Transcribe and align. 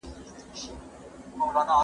موږ 1.37 1.49
ډلي 1.55 1.65
جوړوو. 1.67 1.79